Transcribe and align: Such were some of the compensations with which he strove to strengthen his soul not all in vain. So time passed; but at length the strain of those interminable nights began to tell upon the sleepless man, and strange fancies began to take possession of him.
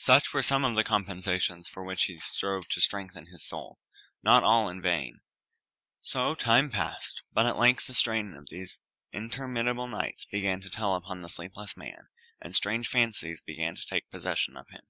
Such 0.00 0.32
were 0.32 0.42
some 0.42 0.64
of 0.64 0.76
the 0.76 0.82
compensations 0.82 1.70
with 1.76 1.84
which 1.84 2.04
he 2.04 2.18
strove 2.20 2.68
to 2.68 2.80
strengthen 2.80 3.26
his 3.26 3.44
soul 3.46 3.78
not 4.22 4.42
all 4.42 4.70
in 4.70 4.80
vain. 4.80 5.20
So 6.00 6.34
time 6.34 6.70
passed; 6.70 7.22
but 7.34 7.44
at 7.44 7.58
length 7.58 7.86
the 7.86 7.92
strain 7.92 8.32
of 8.32 8.48
those 8.48 8.80
interminable 9.12 9.86
nights 9.86 10.24
began 10.24 10.62
to 10.62 10.70
tell 10.70 10.94
upon 10.94 11.20
the 11.20 11.28
sleepless 11.28 11.76
man, 11.76 12.08
and 12.40 12.56
strange 12.56 12.88
fancies 12.88 13.42
began 13.42 13.76
to 13.76 13.84
take 13.86 14.08
possession 14.10 14.56
of 14.56 14.70
him. 14.70 14.88